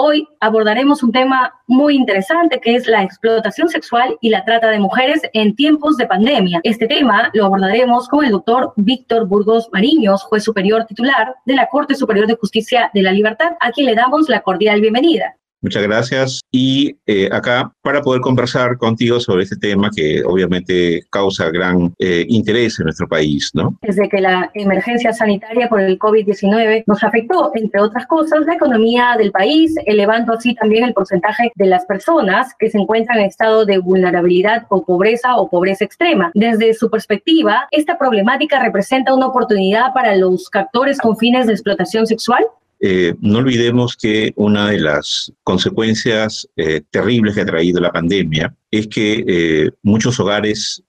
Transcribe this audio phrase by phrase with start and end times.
[0.00, 4.78] Hoy abordaremos un tema muy interesante que es la explotación sexual y la trata de
[4.78, 6.60] mujeres en tiempos de pandemia.
[6.62, 11.66] Este tema lo abordaremos con el doctor Víctor Burgos Mariños, juez superior titular de la
[11.66, 15.34] Corte Superior de Justicia de la Libertad, a quien le damos la cordial bienvenida.
[15.60, 16.40] Muchas gracias.
[16.52, 22.24] Y eh, acá para poder conversar contigo sobre este tema que obviamente causa gran eh,
[22.28, 23.76] interés en nuestro país, ¿no?
[23.82, 29.14] Desde que la emergencia sanitaria por el COVID-19 nos afectó, entre otras cosas, la economía
[29.18, 33.64] del país, elevando así también el porcentaje de las personas que se encuentran en estado
[33.64, 36.30] de vulnerabilidad o pobreza o pobreza extrema.
[36.34, 42.06] Desde su perspectiva, ¿esta problemática representa una oportunidad para los captores con fines de explotación
[42.06, 42.44] sexual?
[42.80, 48.54] Eh, no olvidemos que una de las consecuencias eh, terribles que ha traído la pandemia
[48.70, 50.82] es que eh, muchos hogares,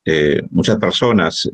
[0.51, 1.49] muchas personas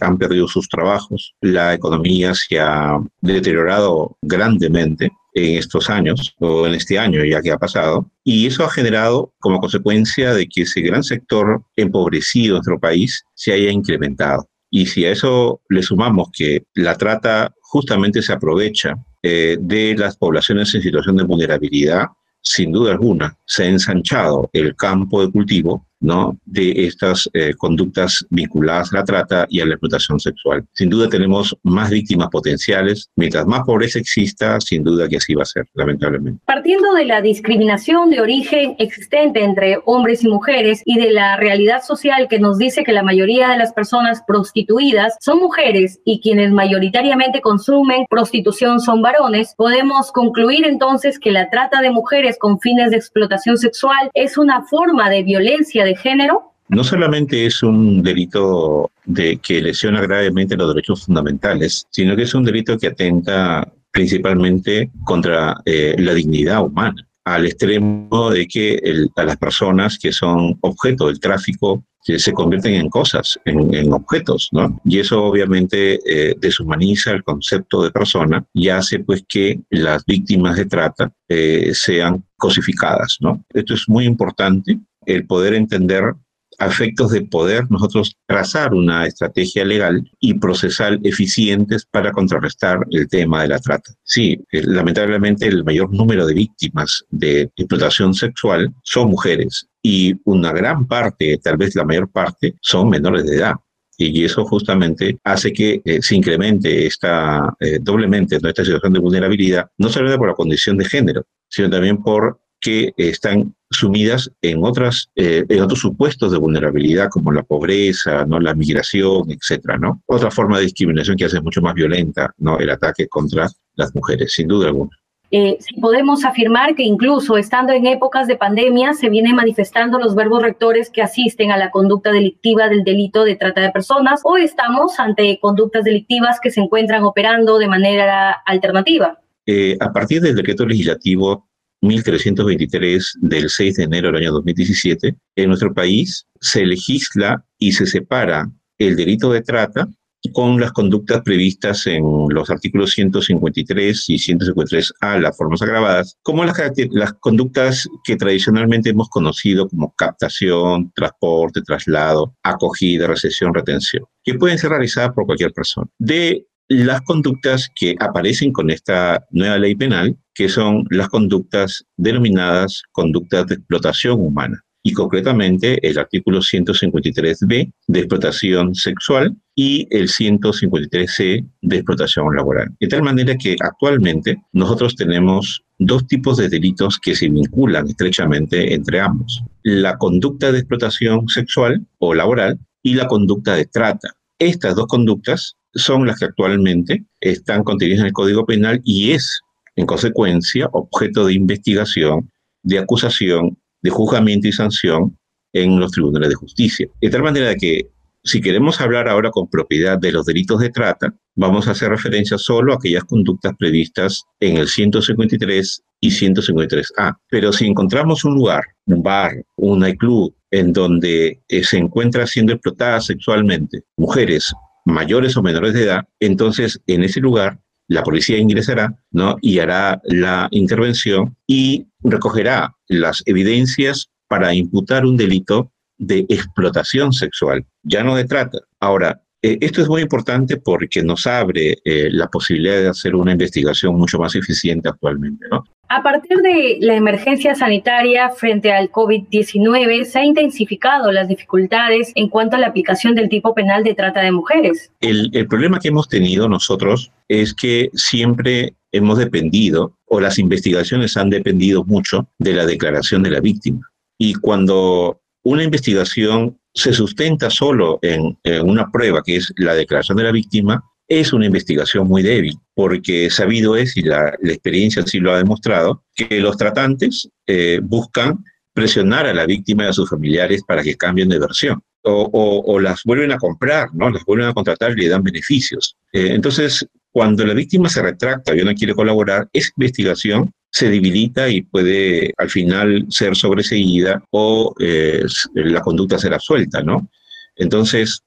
[0.00, 6.74] han perdido sus trabajos, la economía se ha deteriorado grandemente en estos años o en
[6.74, 10.82] este año ya que ha pasado y eso ha generado como consecuencia de que ese
[10.82, 14.46] gran sector empobrecido en nuestro país se haya incrementado.
[14.70, 20.16] Y si a eso le sumamos que la trata justamente se aprovecha eh, de las
[20.16, 22.06] poblaciones en situación de vulnerabilidad,
[22.40, 26.36] sin duda alguna, se ha ensanchado el campo de cultivo ¿no?
[26.44, 30.64] de estas eh, conductas vinculadas a la trata y a la explotación sexual.
[30.72, 33.10] Sin duda tenemos más víctimas potenciales.
[33.16, 36.40] Mientras más pobreza exista, sin duda que así va a ser, lamentablemente.
[36.44, 41.82] Partiendo de la discriminación de origen existente entre hombres y mujeres y de la realidad
[41.82, 46.52] social que nos dice que la mayoría de las personas prostituidas son mujeres y quienes
[46.52, 52.90] mayoritariamente consumen prostitución son varones, podemos concluir entonces que la trata de mujeres con fines
[52.90, 56.52] de explotación sexual es una forma de violencia género?
[56.68, 62.34] No solamente es un delito de que lesiona gravemente los derechos fundamentales, sino que es
[62.34, 68.80] un delito que atenta principalmente contra eh, la dignidad humana, al extremo de que
[69.16, 71.82] a las personas que son objeto del tráfico
[72.16, 74.80] se convierten en cosas, en, objetos, ¿no?
[74.84, 80.56] Y eso obviamente eh, deshumaniza el concepto de persona y hace pues que las víctimas
[80.56, 83.44] de trata eh, sean cosificadas, ¿no?
[83.52, 86.14] Esto es muy importante el poder entender
[86.58, 93.08] a efectos de poder nosotros trazar una estrategia legal y procesal eficientes para contrarrestar el
[93.08, 93.92] tema de la trata.
[94.02, 100.52] Sí, eh, lamentablemente el mayor número de víctimas de explotación sexual son mujeres y una
[100.52, 103.54] gran parte, tal vez la mayor parte, son menores de edad
[103.98, 109.66] y eso justamente hace que eh, se incremente esta, eh, doblemente nuestra situación de vulnerabilidad,
[109.76, 115.10] no solamente por la condición de género, sino también por que están sumidas en, otras,
[115.14, 118.40] eh, en otros supuestos de vulnerabilidad como la pobreza, ¿no?
[118.40, 120.02] la migración, etcétera, ¿no?
[120.06, 122.58] Otra forma de discriminación que hace mucho más violenta ¿no?
[122.58, 124.90] el ataque contra las mujeres, sin duda alguna.
[125.30, 130.14] Eh, si podemos afirmar que incluso estando en épocas de pandemia se vienen manifestando los
[130.14, 134.38] verbos rectores que asisten a la conducta delictiva del delito de trata de personas o
[134.38, 139.20] estamos ante conductas delictivas que se encuentran operando de manera alternativa.
[139.44, 141.47] Eh, a partir del decreto legislativo
[141.80, 147.86] 1323 del 6 de enero del año 2017, en nuestro país se legisla y se
[147.86, 149.88] separa el delito de trata
[150.32, 156.56] con las conductas previstas en los artículos 153 y 153A, las formas agravadas, como las,
[156.90, 164.58] las conductas que tradicionalmente hemos conocido como captación, transporte, traslado, acogida, recesión, retención, que pueden
[164.58, 165.88] ser realizadas por cualquier persona.
[165.98, 172.82] De las conductas que aparecen con esta nueva ley penal, que son las conductas denominadas
[172.92, 181.46] conductas de explotación humana y concretamente el artículo 153b de explotación sexual y el 153c
[181.62, 182.68] de explotación laboral.
[182.78, 188.72] De tal manera que actualmente nosotros tenemos dos tipos de delitos que se vinculan estrechamente
[188.72, 189.42] entre ambos.
[189.62, 194.14] La conducta de explotación sexual o laboral y la conducta de trata.
[194.38, 199.40] Estas dos conductas son las que actualmente están contenidas en el Código Penal y es,
[199.76, 202.30] en consecuencia, objeto de investigación,
[202.62, 205.16] de acusación, de juzgamiento y sanción
[205.52, 206.86] en los tribunales de justicia.
[207.00, 207.88] De tal manera que
[208.24, 212.36] si queremos hablar ahora con propiedad de los delitos de trata, vamos a hacer referencia
[212.36, 217.16] solo a aquellas conductas previstas en el 153 y 153A.
[217.30, 222.52] Pero si encontramos un lugar, un bar, un nightclub, en donde eh, se encuentra siendo
[222.52, 224.52] explotada sexualmente mujeres
[224.88, 229.36] mayores o menores de edad, entonces en ese lugar la policía ingresará ¿no?
[229.40, 237.66] y hará la intervención y recogerá las evidencias para imputar un delito de explotación sexual,
[237.82, 238.58] ya no de trata.
[238.78, 243.32] Ahora, eh, esto es muy importante porque nos abre eh, la posibilidad de hacer una
[243.32, 245.46] investigación mucho más eficiente actualmente.
[245.50, 245.64] ¿no?
[245.90, 252.28] A partir de la emergencia sanitaria frente al COVID-19, se han intensificado las dificultades en
[252.28, 254.92] cuanto a la aplicación del tipo penal de trata de mujeres.
[255.00, 261.30] El, problema que hemos tenido nosotros es que siempre hemos dependido, o las investigaciones han
[261.30, 263.80] dependido mucho de la declaración de la víctima.
[264.18, 270.24] Y cuando una investigación se sustenta solo en, una prueba, que es la declaración de
[270.24, 275.18] la víctima, es una investigación muy débil, porque sabido es, y la, la experiencia sí
[275.18, 280.08] lo ha demostrado, que los tratantes eh, buscan presionar a la víctima y a sus
[280.08, 281.82] familiares para que cambien de versión.
[282.02, 284.10] O, o, o, las vuelven a comprar, ¿no?
[284.10, 285.96] Las vuelven a contratar y le dan beneficios.
[286.12, 291.48] Eh, entonces, cuando la víctima se retracta y no quiere colaborar, esa investigación se debilita
[291.48, 297.10] y puede al final ser sobreseída o eh, la conducta será suelta, ¿no?
[297.56, 298.22] Entonces,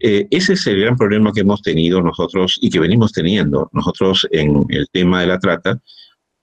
[0.00, 4.26] eh, ese es el gran problema que hemos tenido nosotros y que venimos teniendo nosotros
[4.30, 5.80] en el tema de la trata,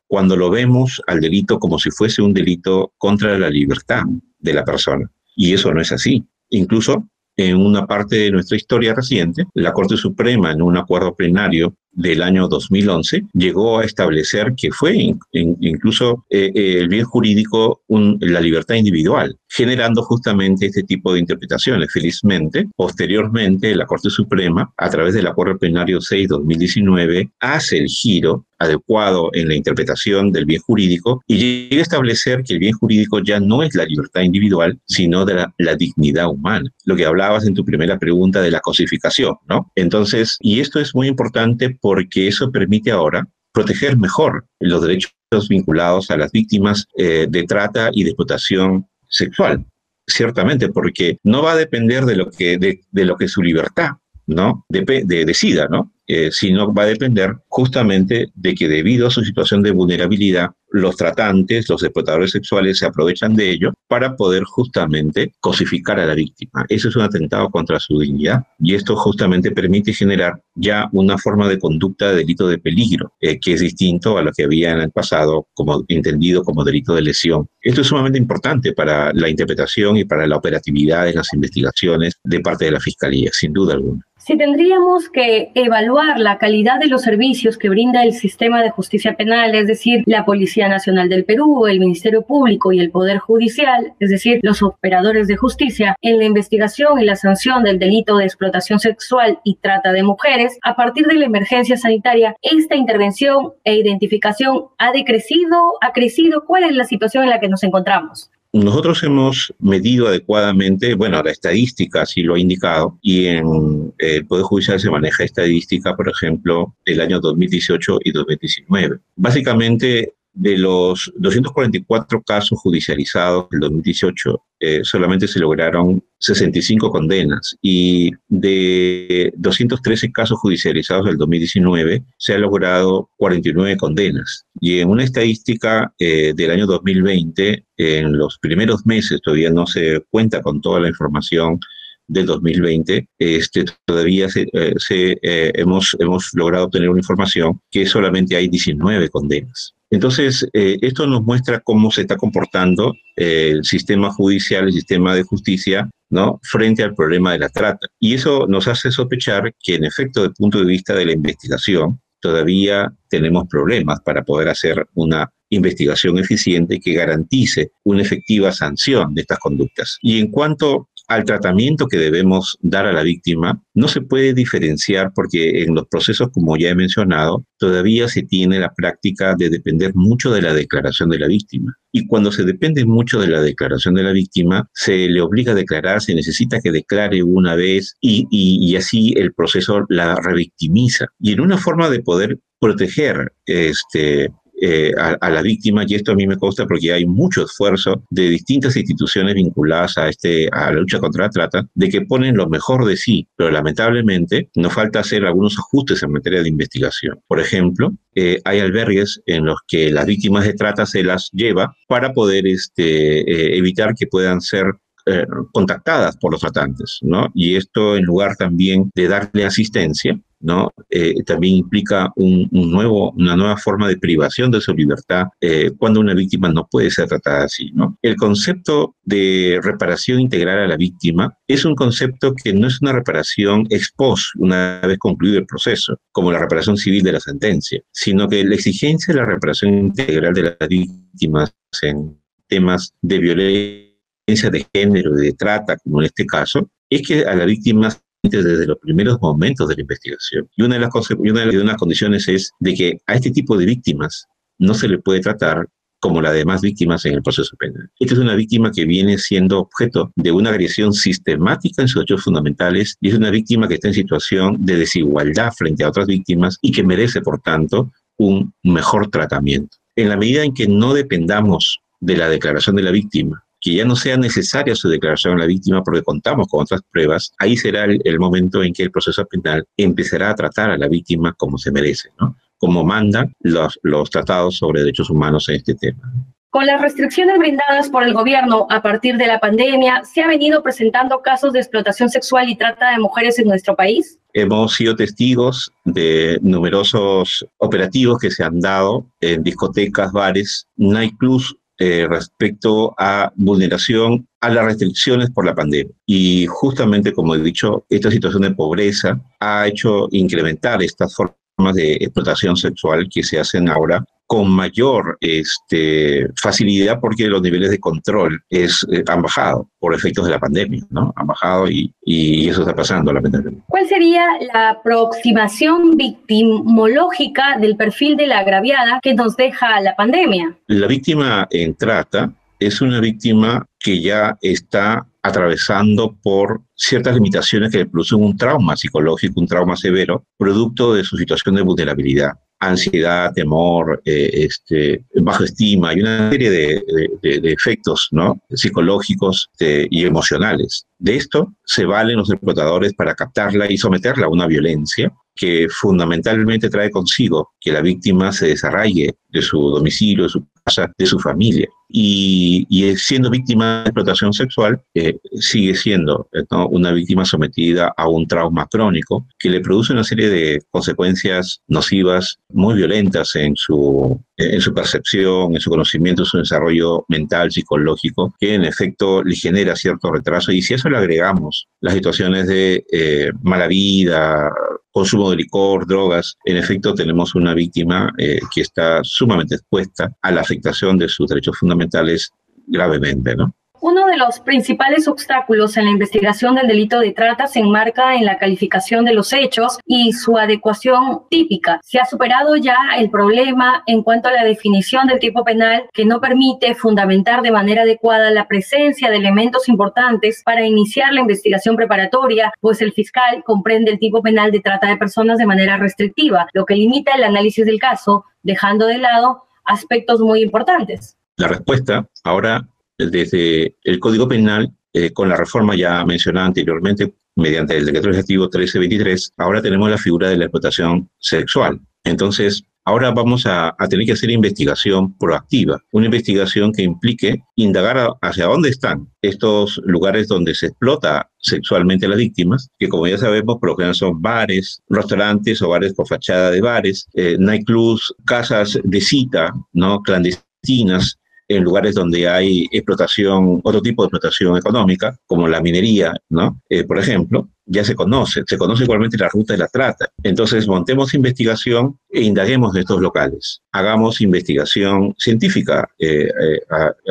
[0.07, 4.03] cuando lo vemos al delito como si fuese un delito contra la libertad
[4.39, 5.09] de la persona.
[5.35, 6.23] Y eso no es así.
[6.49, 7.07] Incluso
[7.37, 12.21] en una parte de nuestra historia reciente, la Corte Suprema, en un acuerdo plenario del
[12.21, 17.81] año 2011, llegó a establecer que fue in, in, incluso eh, eh, el bien jurídico
[17.87, 21.91] la libertad individual, generando justamente este tipo de interpretaciones.
[21.91, 29.29] Felizmente, posteriormente, la Corte Suprema, a través del acuerdo plenario 6-2019, hace el giro adecuado
[29.33, 33.39] en la interpretación del bien jurídico y llega a establecer que el bien jurídico ya
[33.39, 36.69] no es la libertad individual, sino de la, la, dignidad humana.
[36.85, 39.71] Lo que hablabas en tu primera pregunta de la cosificación, ¿no?
[39.75, 45.13] Entonces, y esto es muy importante porque eso permite ahora proteger mejor los derechos
[45.47, 49.63] vinculados a las víctimas eh, de trata y de explotación sexual.
[50.07, 53.89] Ciertamente, porque no va a depender de lo que, de, de lo que su libertad,
[54.25, 54.65] ¿no?
[54.67, 55.93] De, de, decida, ¿no?
[56.07, 60.97] Eh, sino va a depender justamente de que debido a su situación de vulnerabilidad, los
[60.97, 66.65] tratantes, los explotadores sexuales se aprovechan de ello para poder justamente cosificar a la víctima.
[66.69, 71.47] Eso es un atentado contra su dignidad y esto justamente permite generar ya una forma
[71.47, 74.81] de conducta de delito de peligro, eh, que es distinto a lo que había en
[74.81, 77.47] el pasado como entendido como delito de lesión.
[77.61, 82.41] Esto es sumamente importante para la interpretación y para la operatividad en las investigaciones de
[82.41, 84.05] parte de la Fiscalía, sin duda alguna.
[84.25, 89.15] Si tendríamos que evaluar la calidad de los servicios que brinda el sistema de justicia
[89.15, 93.93] penal, es decir, la Policía Nacional del Perú, el Ministerio Público y el Poder Judicial,
[93.99, 98.23] es decir, los operadores de justicia, en la investigación y la sanción del delito de
[98.23, 103.75] explotación sexual y trata de mujeres, a partir de la emergencia sanitaria, esta intervención e
[103.75, 106.45] identificación ha decrecido, ha crecido.
[106.45, 108.31] ¿Cuál es la situación en la que nos encontramos?
[108.63, 114.45] Nosotros hemos medido adecuadamente, bueno, la estadística así lo ha indicado, y en el Poder
[114.45, 118.99] Judicial se maneja estadística, por ejemplo, del año 2018 y 2019.
[119.17, 128.11] Básicamente, de los 244 casos judicializados del 2018, eh, solamente se lograron 65 condenas y
[128.27, 134.45] de 213 casos judicializados del 2019 se han logrado 49 condenas.
[134.59, 140.01] Y en una estadística eh, del año 2020, en los primeros meses todavía no se
[140.09, 141.59] cuenta con toda la información
[142.07, 147.85] del 2020, este, todavía se, eh, se, eh, hemos, hemos logrado tener una información que
[147.85, 149.74] solamente hay 19 condenas.
[149.89, 155.15] Entonces, eh, esto nos muestra cómo se está comportando eh, el sistema judicial, el sistema
[155.15, 156.39] de justicia, ¿no?
[156.43, 157.87] Frente al problema de la trata.
[157.99, 161.13] Y eso nos hace sospechar que, en efecto, desde el punto de vista de la
[161.13, 169.13] investigación, todavía tenemos problemas para poder hacer una investigación eficiente que garantice una efectiva sanción
[169.13, 169.97] de estas conductas.
[170.01, 175.11] Y en cuanto al tratamiento que debemos dar a la víctima, no se puede diferenciar
[175.13, 179.93] porque en los procesos, como ya he mencionado, todavía se tiene la práctica de depender
[179.95, 181.75] mucho de la declaración de la víctima.
[181.91, 185.55] Y cuando se depende mucho de la declaración de la víctima, se le obliga a
[185.55, 191.07] declarar, se necesita que declare una vez y, y, y así el proceso la revictimiza.
[191.19, 194.29] Y en una forma de poder proteger este,
[194.61, 198.03] eh, a, a, la víctima y esto a mí me consta porque hay mucho esfuerzo
[198.09, 202.37] de distintas instituciones vinculadas a, este, a la lucha contra la trata de que ponen
[202.37, 207.19] lo mejor de sí, pero lamentablemente nos falta hacer algunos ajustes en materia de investigación.
[207.27, 211.75] Por ejemplo, eh, hay albergues en los que las víctimas de trata se las lleva
[211.87, 214.65] para poder este, eh, evitar que puedan ser
[215.05, 217.29] eh, contactadas por los tratantes, ¿no?
[217.33, 220.71] Y esto en lugar también de darle asistencia, ¿no?
[220.89, 226.49] Eh, también implica una nueva forma de privación de su libertad eh, cuando una víctima
[226.49, 227.71] no puede ser tratada así.
[227.73, 227.97] ¿no?
[228.01, 232.93] El concepto de reparación integral a la víctima es un concepto que no es una
[232.93, 237.81] reparación ex post, una vez concluido el proceso, como la reparación civil de la sentencia,
[237.91, 243.84] sino que la exigencia de la reparación integral de las víctimas en temas de violencia
[244.27, 247.89] de género y de trata, como en este caso, es que a la víctima
[248.23, 250.49] desde los primeros momentos de la investigación.
[250.55, 253.65] Y una de las, una de las condiciones es de que a este tipo de
[253.65, 254.25] víctimas
[254.57, 255.67] no se le puede tratar
[255.99, 257.89] como las demás víctimas en el proceso penal.
[257.99, 262.23] Esta es una víctima que viene siendo objeto de una agresión sistemática en sus hechos
[262.23, 266.57] fundamentales y es una víctima que está en situación de desigualdad frente a otras víctimas
[266.61, 269.77] y que merece, por tanto, un mejor tratamiento.
[269.95, 273.83] En la medida en que no dependamos de la declaración de la víctima que ya
[273.83, 277.85] no sea necesaria su declaración a la víctima porque contamos con otras pruebas, ahí será
[277.85, 281.71] el, momento en que el proceso penal empezará a tratar a la víctima como se
[281.71, 282.37] merece, ¿no?
[282.57, 286.13] como mandan los, los tratados sobre derechos humanos en este tema.
[286.51, 290.61] Con las restricciones brindadas por el gobierno a partir de la pandemia, ¿se ha venido
[290.61, 294.19] presentando casos de explotación sexual y trata de mujeres en nuestro país?
[294.33, 302.07] Hemos sido testigos de numerosos operativos que se han dado en discotecas, bares, nightclubs eh,
[302.09, 305.93] respecto a vulneración a las restricciones por la pandemia.
[306.05, 311.93] Y justamente, como he dicho, esta situación de pobreza ha hecho incrementar estas formas de
[311.95, 318.41] explotación sexual que se hacen ahora con mayor este, facilidad porque los niveles de control
[318.49, 321.13] es, eh, han bajado por efectos de la pandemia, ¿no?
[321.15, 323.63] Han bajado y, y eso está pasando, lamentablemente.
[323.67, 330.57] ¿Cuál sería la aproximación victimológica del perfil de la agraviada que nos deja la pandemia?
[330.67, 337.79] La víctima en trata es una víctima que ya está atravesando por ciertas limitaciones que
[337.79, 343.33] le producen un trauma psicológico, un trauma severo, producto de su situación de vulnerabilidad ansiedad,
[343.33, 346.83] temor, eh, este, baja estima y una serie de,
[347.21, 348.39] efectos ¿no?
[348.49, 350.85] psicológicos este, y emocionales.
[350.97, 356.69] De esto se valen los explotadores para captarla y someterla a una violencia que fundamentalmente
[356.69, 361.19] trae consigo que la víctima se desarraigue de su domicilio, de su casa, de su
[361.19, 361.67] familia.
[361.87, 366.27] Y, siendo víctima de explotación sexual, eh, sigue siendo
[366.69, 372.39] una víctima sometida a un trauma crónico que le produce una serie de consecuencias nocivas
[372.49, 378.33] muy violentas en su, en su percepción, en su conocimiento, en su desarrollo mental, psicológico,
[378.39, 380.51] que en efecto le genera cierto retraso.
[380.51, 384.51] Y si a eso le agregamos las situaciones de eh, mala vida,
[384.91, 390.31] consumo de licor, drogas, en efecto tenemos una víctima eh, que está sumamente expuesta a
[390.31, 392.31] la afectación de sus derechos fundamentales
[392.67, 393.53] gravemente, ¿no?
[393.81, 398.25] Uno de los principales obstáculos en la investigación del delito de trata se enmarca en
[398.25, 401.79] la calificación de los hechos y su adecuación típica.
[401.83, 406.05] Se ha superado ya el problema en cuanto a la definición del tipo penal que
[406.05, 411.75] no permite fundamentar de manera adecuada la presencia de elementos importantes para iniciar la investigación
[411.75, 416.47] preparatoria, pues el fiscal comprende el tipo penal de trata de personas de manera restrictiva,
[416.53, 421.17] lo que limita el análisis del caso, dejando de lado aspectos muy importantes.
[421.37, 422.67] La respuesta ahora
[422.97, 428.45] desde el Código Penal, eh, con la reforma ya mencionada anteriormente, mediante el decreto legislativo
[428.45, 431.81] 1323, ahora tenemos la figura de la explotación sexual.
[432.03, 438.45] Entonces, ahora vamos a, tener que hacer investigación proactiva, una investigación que implique indagar hacia
[438.45, 443.57] dónde están estos lugares donde se explota sexualmente a las víctimas, que como ya sabemos,
[443.59, 448.79] por lo general son bares, restaurantes o bares con fachada de bares, eh, nightclubs, casas
[448.83, 450.01] de cita, ¿no?
[450.01, 456.61] clandestinas, en lugares donde hay explotación, otro tipo de explotación económica, como la minería, ¿no?
[456.69, 460.09] Eh, por ejemplo, ya se conoce, se conoce igualmente la ruta de la trata.
[460.23, 463.61] Entonces, montemos investigación e indaguemos de estos locales.
[463.71, 466.59] Hagamos investigación científica, eh, eh,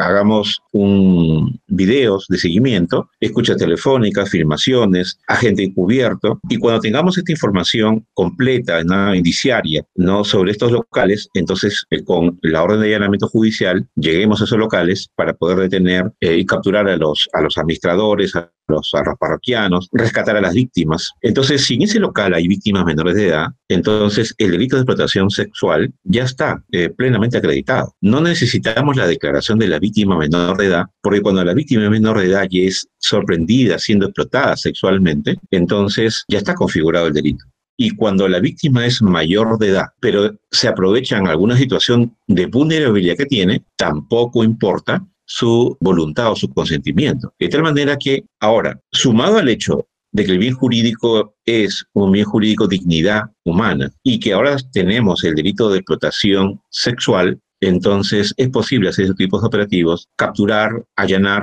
[0.00, 8.06] hagamos un videos de seguimiento, escuchas telefónicas, filmaciones, agente encubierto, y cuando tengamos esta información
[8.14, 8.80] completa,
[9.14, 10.24] indiciaria, ¿no?
[10.24, 15.08] sobre estos locales, entonces eh, con la orden de allanamiento judicial lleguemos a esos locales
[15.16, 19.88] para poder detener y capturar a los, a los administradores, a los, a los parroquianos,
[19.92, 21.12] rescatar a las víctimas.
[21.20, 25.30] Entonces, si en ese local hay víctimas menores de edad, entonces el delito de explotación
[25.30, 27.94] sexual ya está eh, plenamente acreditado.
[28.00, 32.18] No necesitamos la declaración de la víctima menor de edad, porque cuando la víctima menor
[32.18, 37.44] de edad ya es sorprendida siendo explotada sexualmente, entonces ya está configurado el delito.
[37.76, 42.46] Y cuando la víctima es mayor de edad, pero se aprovecha en alguna situación de
[42.46, 47.32] vulnerabilidad que tiene, tampoco importa su voluntad o su consentimiento.
[47.38, 52.12] De tal manera que ahora, sumado al hecho de que el bien jurídico es un
[52.12, 58.48] bien jurídico dignidad humana y que ahora tenemos el delito de explotación sexual, entonces es
[58.50, 61.42] posible hacer ese tipo de operativos, capturar, allanar,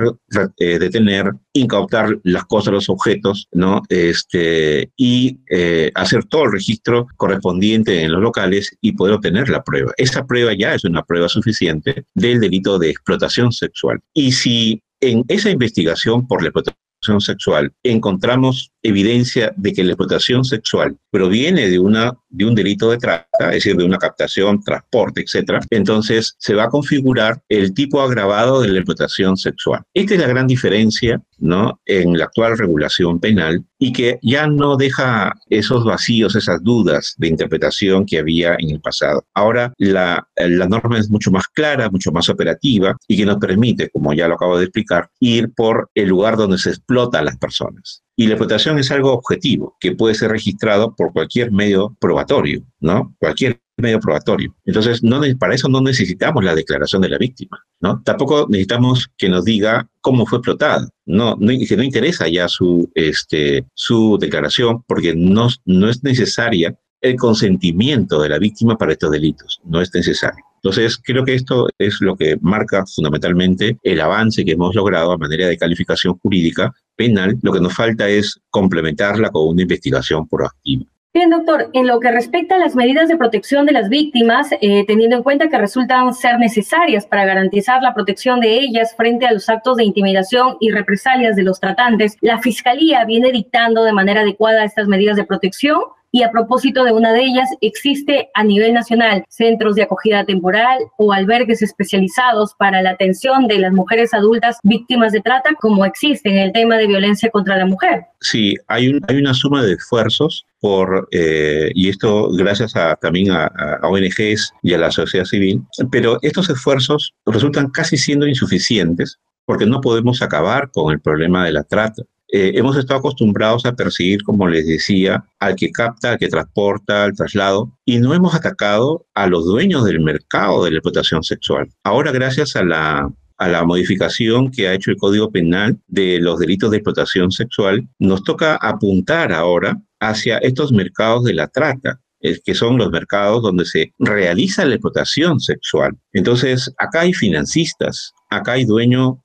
[0.58, 3.82] eh, detener, incautar las cosas, los objetos, ¿no?
[3.88, 9.62] Este, y eh, hacer todo el registro correspondiente en los locales y poder obtener la
[9.62, 9.92] prueba.
[9.98, 14.00] Esa prueba ya es una prueba suficiente del delito de explotación sexual.
[14.14, 16.82] Y si en esa investigación por la explotación
[17.20, 17.72] sexual.
[17.82, 23.48] Encontramos evidencia de que la explotación sexual proviene de, una, de un delito de trata,
[23.48, 28.60] es decir, de una captación, transporte, etc., entonces se va a configurar el tipo agravado
[28.60, 29.82] de la explotación sexual.
[29.94, 31.80] Esta es la gran diferencia ¿no?
[31.86, 37.28] en la actual regulación penal y que ya no deja esos vacíos, esas dudas de
[37.28, 39.26] interpretación que había en el pasado.
[39.34, 43.90] Ahora la, la norma es mucho más clara, mucho más operativa y que nos permite,
[43.90, 47.36] como ya lo acabo de explicar, ir por el lugar donde se explota a las
[47.38, 48.02] personas.
[48.16, 53.14] Y la explotación es algo objetivo, que puede ser registrado por cualquier medio probatorio, ¿no?
[53.18, 54.54] Cualquier medio probatorio.
[54.64, 58.02] Entonces, no, para eso no necesitamos la declaración de la víctima, ¿no?
[58.04, 60.88] Tampoco necesitamos que nos diga cómo fue explotada.
[61.06, 66.78] No, no, que no interesa ya su, este, su declaración porque no, no es necesaria
[67.00, 69.60] el consentimiento de la víctima para estos delitos.
[69.64, 70.44] No es necesario.
[70.62, 75.18] Entonces, creo que esto es lo que marca fundamentalmente el avance que hemos logrado a
[75.18, 77.36] manera de calificación jurídica penal.
[77.42, 80.84] Lo que nos falta es complementarla con una investigación proactiva.
[81.14, 84.86] Bien, doctor, en lo que respecta a las medidas de protección de las víctimas, eh,
[84.86, 89.32] teniendo en cuenta que resultan ser necesarias para garantizar la protección de ellas frente a
[89.32, 94.22] los actos de intimidación y represalias de los tratantes, la Fiscalía viene dictando de manera
[94.22, 95.80] adecuada estas medidas de protección
[96.12, 100.78] y a propósito de una de ellas, existe a nivel nacional centros de acogida temporal
[100.98, 106.28] o albergues especializados para la atención de las mujeres adultas víctimas de trata, como existe
[106.28, 108.04] en el tema de violencia contra la mujer.
[108.20, 113.50] Sí, hay, una suma de esfuerzos por, eh, y esto gracias a, también a,
[113.82, 119.80] ONGs y a la sociedad civil, pero estos esfuerzos resultan casi siendo insuficientes porque no
[119.80, 122.02] podemos acabar con el problema de la trata.
[122.34, 127.04] Eh, hemos estado acostumbrados a perseguir, como les decía, al que capta, al que transporta,
[127.04, 131.68] al traslado, y no hemos atacado a los dueños del mercado de la explotación sexual.
[131.84, 136.38] Ahora, gracias a la, a la modificación que ha hecho el Código Penal de los
[136.38, 142.00] delitos de explotación sexual, nos toca apuntar ahora hacia estos mercados de la trata,
[142.44, 145.98] que son los mercados donde se realiza la explotación sexual.
[146.12, 149.16] Entonces, acá hay financistas, acá hay dueños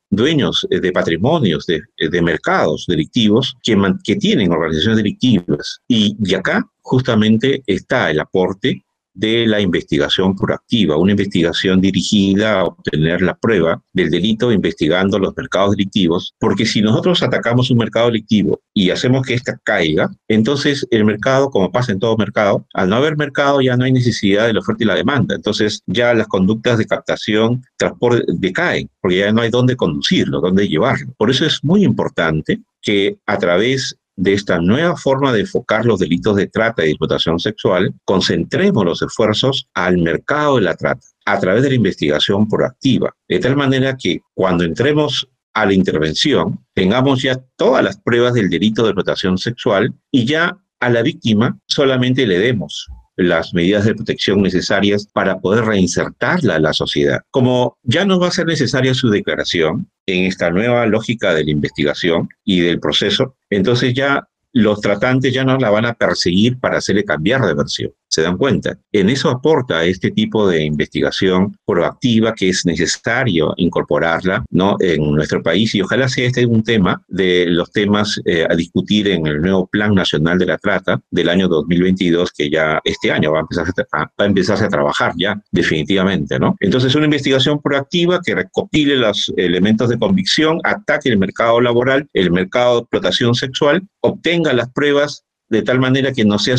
[0.70, 5.82] eh, de patrimonios, de, eh, de mercados delictivos que, que, tienen organizaciones delictivas.
[5.88, 8.86] Y, y acá justamente está el aporte
[9.18, 15.36] de la investigación proactiva, una investigación dirigida a obtener la prueba del delito investigando los
[15.36, 20.86] mercados delictivos, porque si nosotros atacamos un mercado delictivo y hacemos que ésta caiga, entonces
[20.92, 24.46] el mercado, como pasa en todo mercado, al no haber mercado ya no hay necesidad
[24.46, 29.18] de la oferta y la demanda, entonces ya las conductas de captación, transporte decaen, porque
[29.18, 31.12] ya no hay dónde conducirlo, dónde llevarlo.
[31.18, 36.00] Por eso es muy importante que a través de esta nueva forma de enfocar los
[36.00, 41.40] delitos de trata y explotación sexual, concentremos los esfuerzos al mercado de la trata a
[41.40, 47.22] través de la investigación proactiva, de tal manera que cuando entremos a la intervención tengamos
[47.22, 52.28] ya todas las pruebas del delito de explotación sexual y ya a la víctima solamente
[52.28, 57.22] le demos las medidas de protección necesarias para poder reinsertarla a la sociedad.
[57.32, 61.52] Como ya no va a ser necesaria su declaración en esta nueva lógica de la
[61.52, 66.78] investigación y del proceso, entonces ya los tratantes ya no la van a perseguir para
[66.78, 68.78] hacerle cambiar de versión se dan cuenta.
[68.92, 74.76] En eso aporta este tipo de investigación proactiva que es necesario incorporarla ¿no?
[74.80, 79.08] en nuestro país y ojalá sea este un tema de los temas eh, a discutir
[79.10, 83.32] en el nuevo Plan Nacional de la Trata del año 2022 que ya este año
[83.32, 86.40] va a, empezar a, va a empezarse a trabajar ya definitivamente.
[86.40, 86.56] ¿no?
[86.60, 92.32] Entonces una investigación proactiva que recopile los elementos de convicción, ataque el mercado laboral, el
[92.32, 96.56] mercado de explotación sexual, obtenga las pruebas de tal manera que no sea,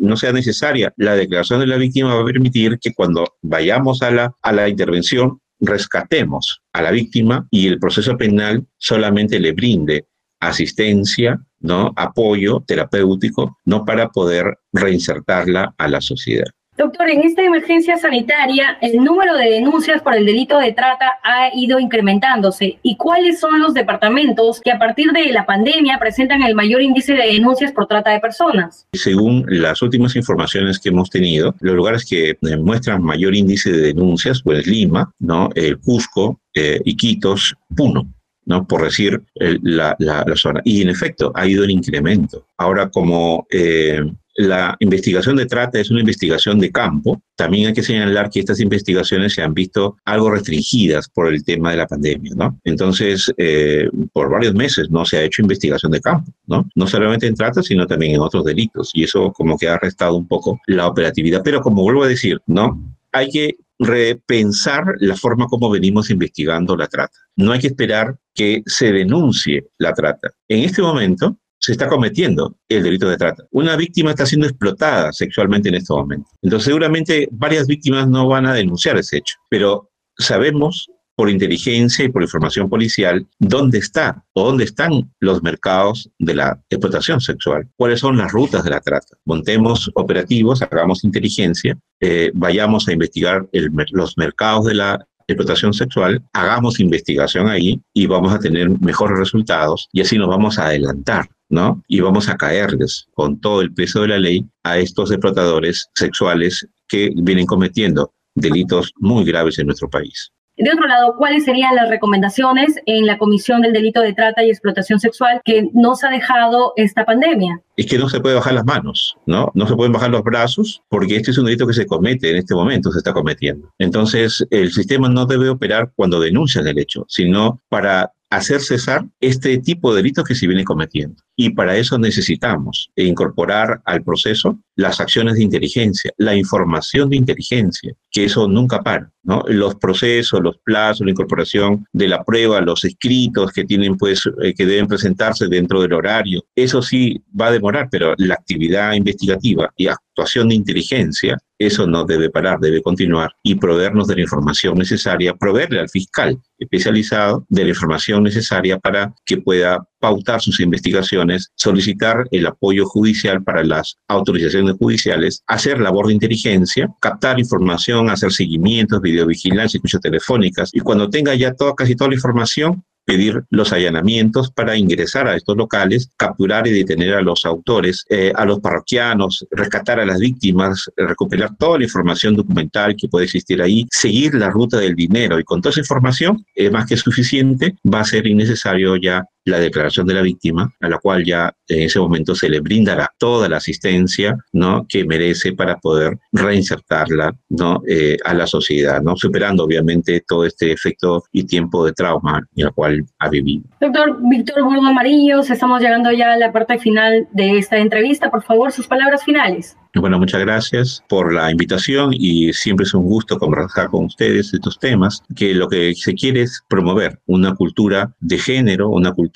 [0.00, 4.10] no sea necesaria la declaración de la víctima va a permitir que cuando vayamos a
[4.10, 10.06] la, a la intervención rescatemos a la víctima y el proceso penal solamente le brinde
[10.40, 11.92] asistencia, ¿no?
[11.96, 16.50] apoyo terapéutico, no para poder reinsertarla a la sociedad.
[16.76, 21.54] Doctor, en esta emergencia sanitaria, el número de denuncias por el delito de trata ha
[21.54, 22.78] ido incrementándose.
[22.82, 27.14] ¿Y cuáles son los departamentos que a partir de la pandemia presentan el mayor índice
[27.14, 28.88] de denuncias por trata de personas?
[28.92, 34.42] Según las últimas informaciones que hemos tenido, los lugares que muestran mayor índice de denuncias,
[34.42, 35.50] pues Lima, ¿no?
[35.54, 38.08] El Cusco, eh, Iquitos, Puno.
[38.46, 38.66] ¿no?
[38.66, 40.60] por decir la, la, zona.
[40.64, 42.44] Y en efecto, ha ido en incremento.
[42.58, 44.02] Ahora, como eh,
[44.36, 48.60] la investigación de trata es una investigación de campo, también hay que señalar que estas
[48.60, 52.58] investigaciones se han visto algo restringidas por el tema de la pandemia, ¿no?
[52.64, 56.68] Entonces, eh, por varios meses no se ha hecho investigación de campo, ¿no?
[56.74, 58.90] No solamente en trata, sino también en otros delitos.
[58.94, 61.42] Y eso como que ha restado un poco la operatividad.
[61.42, 62.80] Pero como vuelvo a decir, ¿no?
[63.12, 67.18] Hay que repensar la forma como venimos investigando la trata.
[67.36, 70.30] No hay que esperar que se denuncie la trata.
[70.48, 73.44] En este momento se está cometiendo el delito de trata.
[73.50, 76.28] Una víctima está siendo explotada sexualmente en este momento.
[76.42, 82.08] Entonces seguramente varias víctimas no van a denunciar ese hecho, pero sabemos por inteligencia y
[82.08, 88.00] por información policial dónde está o dónde están los mercados de la explotación sexual, cuáles
[88.00, 89.16] son las rutas de la trata.
[89.24, 96.80] Montemos operativos, hagamos inteligencia, eh, vayamos a investigar los mercados de la explotación sexual, hagamos
[96.80, 101.28] investigación ahí y vamos a tener mejores resultados y así nos vamos a adelantar.
[101.48, 101.82] ¿No?
[101.88, 106.66] Y vamos a caerles con todo el peso de la ley a estos explotadores sexuales
[106.88, 110.32] que vienen cometiendo delitos muy graves en nuestro país.
[110.56, 114.50] De otro lado, ¿cuáles serían las recomendaciones en la Comisión del Delito de Trata y
[114.50, 117.60] Explotación Sexual que nos ha dejado esta pandemia?
[117.76, 119.50] Es que no se puede bajar las manos, ¿no?
[119.54, 122.36] No se pueden bajar los brazos porque este es un delito que se comete en
[122.36, 123.72] este momento, se está cometiendo.
[123.78, 129.58] Entonces, el sistema no debe operar cuando denuncian el hecho, sino para hacer cesar este
[129.58, 131.16] tipo de delitos que se viene cometiendo.
[131.36, 137.92] Y para eso necesitamos incorporar al proceso las acciones de inteligencia, la información de inteligencia,
[138.10, 139.10] que eso nunca para.
[139.46, 144.52] Los procesos, los plazos, la incorporación de la prueba, los escritos que tienen, pues, eh,
[144.54, 149.72] que deben presentarse dentro del horario, eso sí va a demorar, pero la actividad investigativa
[149.76, 154.76] y actuación de inteligencia, eso no debe parar, debe continuar y proveernos de la información
[154.76, 161.50] necesaria, proveerle al fiscal especializado de la información necesaria para que pueda pautar sus investigaciones,
[161.54, 168.30] solicitar el apoyo judicial para las autorizaciones judiciales, hacer labor de inteligencia, captar información, hacer
[168.30, 173.72] seguimientos, videovigilancia, escuchas telefónicas y cuando tenga ya toda, casi toda la información, pedir los
[173.72, 178.60] allanamientos para ingresar a estos locales, capturar y detener a los autores, eh, a los
[178.60, 184.34] parroquianos, rescatar a las víctimas, recuperar toda la información documental que puede existir ahí, seguir
[184.34, 185.38] la ruta del dinero.
[185.38, 189.58] Y con toda esa información es más que suficiente, va a ser innecesario ya la
[189.58, 193.48] declaración de la víctima, a la cual ya en ese momento se le brindará toda
[193.48, 194.86] la asistencia ¿no?
[194.88, 197.82] que merece para poder reinsertarla ¿no?
[197.86, 199.16] Eh, a la sociedad, ¿no?
[199.16, 203.64] superando obviamente todo este efecto y tiempo de trauma en el cual ha vivido.
[203.80, 208.30] Doctor Víctor Burgo Amarillos, estamos llegando ya a la parte final de esta entrevista.
[208.30, 209.76] Por favor, sus palabras finales.
[209.96, 214.80] Bueno, muchas gracias por la invitación y siempre es un gusto conversar con ustedes estos
[214.80, 219.33] temas, que lo que se quiere es promover una cultura de género, una cultura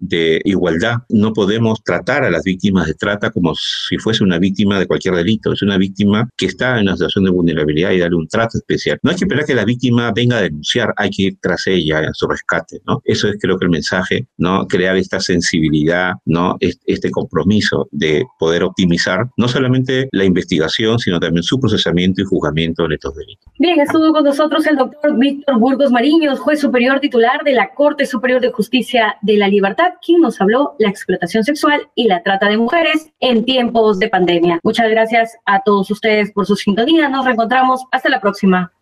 [0.00, 0.96] de igualdad.
[1.08, 5.14] No podemos tratar a las víctimas de trata como si fuese una víctima de cualquier
[5.14, 8.58] delito, es una víctima que está en una situación de vulnerabilidad y darle un trato
[8.58, 8.98] especial.
[9.02, 12.00] No hay que esperar que la víctima venga a denunciar, hay que ir tras ella
[12.00, 13.00] en su rescate, ¿no?
[13.04, 14.66] Eso es creo que el mensaje, ¿no?
[14.66, 16.56] Crear esta sensibilidad, ¿no?
[16.60, 22.88] Este compromiso de poder optimizar no solamente la investigación, sino también su procesamiento y juzgamiento
[22.88, 23.52] de estos delitos.
[23.58, 28.06] Bien, estuvo con nosotros el doctor Víctor Burgos Mariños, juez superior titular de la Corte
[28.06, 32.58] Superior de Justicia la Libertad, quien nos habló la explotación sexual y la trata de
[32.58, 34.60] mujeres en tiempos de pandemia.
[34.62, 37.08] Muchas gracias a todos ustedes por su sintonía.
[37.08, 37.84] Nos reencontramos.
[37.90, 38.72] Hasta la próxima.